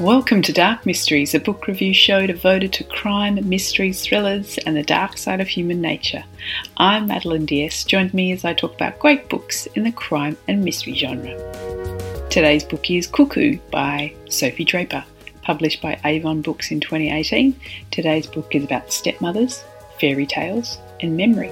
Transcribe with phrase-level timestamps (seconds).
[0.00, 4.82] Welcome to Dark Mysteries, a book review show devoted to crime, mysteries, thrillers, and the
[4.82, 6.24] dark side of human nature.
[6.78, 7.86] I'm Madeleine d'Este.
[7.86, 11.36] Join me as I talk about great books in the crime and mystery genre.
[12.30, 15.04] Today's book is Cuckoo by Sophie Draper,
[15.42, 17.54] published by Avon Books in 2018.
[17.90, 19.62] Today's book is about stepmothers,
[20.00, 21.50] fairy tales, and memory.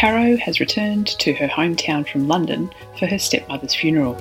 [0.00, 4.16] Caro has returned to her hometown from London for her stepmother's funeral.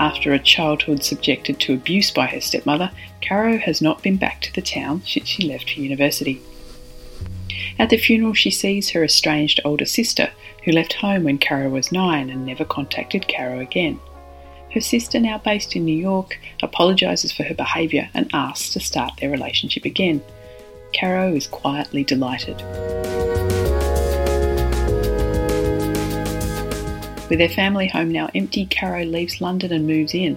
[0.00, 2.90] After a childhood subjected to abuse by her stepmother,
[3.22, 6.42] Caro has not been back to the town since she left for university.
[7.78, 10.32] At the funeral, she sees her estranged older sister,
[10.64, 14.00] who left home when Caro was nine and never contacted Caro again.
[14.74, 19.12] Her sister, now based in New York, apologises for her behaviour and asks to start
[19.20, 20.20] their relationship again.
[20.92, 22.60] Caro is quietly delighted.
[27.30, 30.36] With their family home now empty, Caro leaves London and moves in.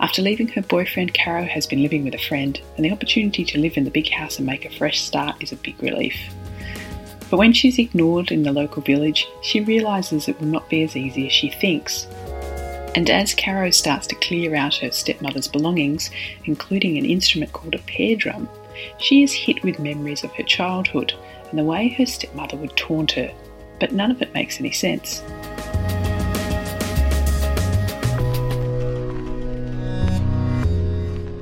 [0.00, 3.58] After leaving her boyfriend, Caro has been living with a friend, and the opportunity to
[3.58, 6.16] live in the big house and make a fresh start is a big relief.
[7.30, 10.96] But when she's ignored in the local village, she realises it will not be as
[10.96, 12.06] easy as she thinks.
[12.94, 16.10] And as Caro starts to clear out her stepmother's belongings,
[16.46, 18.48] including an instrument called a pear drum,
[18.96, 21.12] she is hit with memories of her childhood
[21.50, 23.30] and the way her stepmother would taunt her.
[23.78, 25.22] But none of it makes any sense.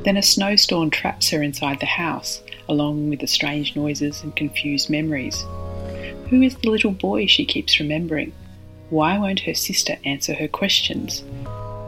[0.02, 4.88] Then a snowstorm traps her inside the house, along with the strange noises and confused
[4.88, 5.44] memories.
[6.30, 8.32] Who is the little boy she keeps remembering?
[8.88, 11.22] Why won't her sister answer her questions?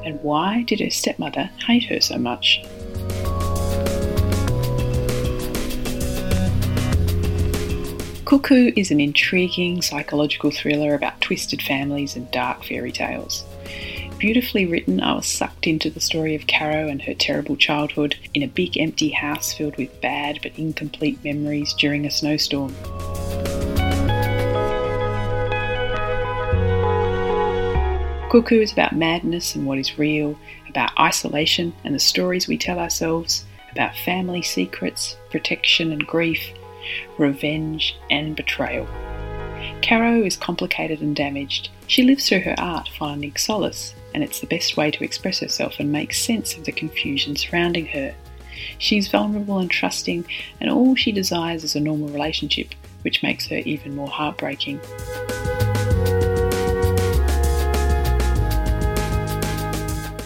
[0.04, 2.60] And why did her stepmother hate her so much?
[8.26, 13.44] Cuckoo is an intriguing psychological thriller about twisted families and dark fairy tales
[14.22, 15.00] beautifully written.
[15.00, 18.78] I was sucked into the story of Caro and her terrible childhood in a big
[18.78, 22.72] empty house filled with bad but incomplete memories during a snowstorm.
[28.30, 30.38] Cuckoo is about madness and what is real,
[30.68, 36.52] about isolation and the stories we tell ourselves, about family secrets, protection and grief,
[37.18, 38.86] revenge and betrayal.
[39.82, 41.70] Caro is complicated and damaged.
[41.88, 45.76] She lives through her art, finding solace and it's the best way to express herself
[45.78, 48.14] and make sense of the confusion surrounding her.
[48.78, 50.24] She's vulnerable and trusting,
[50.60, 54.80] and all she desires is a normal relationship, which makes her even more heartbreaking.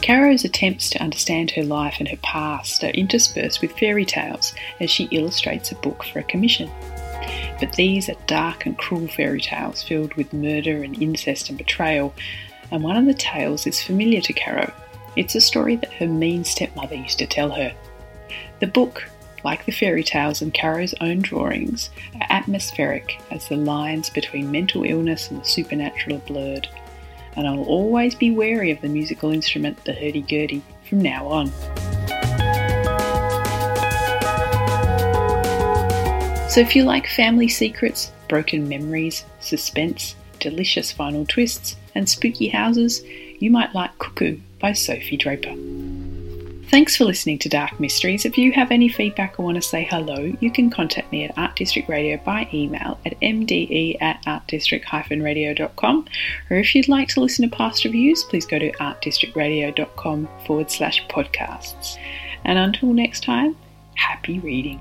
[0.07, 4.89] Caro's attempts to understand her life and her past are interspersed with fairy tales as
[4.89, 6.71] she illustrates a book for a commission.
[7.59, 12.15] But these are dark and cruel fairy tales filled with murder and incest and betrayal,
[12.71, 14.73] and one of the tales is familiar to Caro.
[15.17, 17.75] It's a story that her mean stepmother used to tell her.
[18.61, 19.09] The book,
[19.45, 24.83] like the fairy tales and Caro's own drawings, are atmospheric as the lines between mental
[24.85, 26.69] illness and the supernatural are blurred.
[27.37, 31.53] And I'll always be wary of the musical instrument, the hurdy-gurdy, from now on.
[36.51, 40.17] So if you like family secrets, broken memories, suspense,
[40.51, 43.03] delicious final twists, and spooky houses,
[43.41, 45.55] you might like Cuckoo by Sophie Draper.
[46.69, 48.25] Thanks for listening to Dark Mysteries.
[48.25, 51.37] If you have any feedback or want to say hello, you can contact me at
[51.39, 56.07] Art District Radio by email at mde at artdistrict-radio.com.
[56.51, 61.07] Or if you'd like to listen to past reviews, please go to artdistrictradio.com forward slash
[61.07, 61.99] podcasts.
[62.45, 63.57] And until next time,
[63.95, 64.81] happy reading.